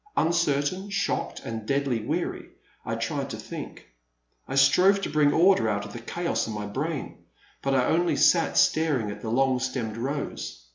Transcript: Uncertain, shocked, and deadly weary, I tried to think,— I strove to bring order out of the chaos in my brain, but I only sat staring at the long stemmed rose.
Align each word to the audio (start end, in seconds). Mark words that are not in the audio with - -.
Uncertain, 0.17 0.89
shocked, 0.89 1.41
and 1.45 1.67
deadly 1.67 1.99
weary, 2.01 2.49
I 2.83 2.95
tried 2.95 3.29
to 3.29 3.37
think,— 3.37 3.85
I 4.49 4.55
strove 4.55 4.99
to 5.01 5.11
bring 5.11 5.31
order 5.31 5.69
out 5.69 5.85
of 5.85 5.93
the 5.93 5.99
chaos 5.99 6.47
in 6.47 6.53
my 6.53 6.65
brain, 6.65 7.25
but 7.61 7.75
I 7.75 7.85
only 7.85 8.15
sat 8.15 8.57
staring 8.57 9.11
at 9.11 9.21
the 9.21 9.29
long 9.29 9.59
stemmed 9.59 9.97
rose. 9.97 10.65